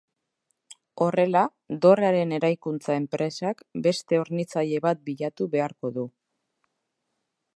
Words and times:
Horrela, 1.05 1.43
dorrearen 1.85 2.33
eraikuntza 2.37 2.95
enpresak 3.01 3.61
beste 3.89 4.21
hornitzaile 4.21 4.81
bat 4.89 5.05
bilatu 5.11 5.51
beharko 5.57 5.95
du. 5.99 6.09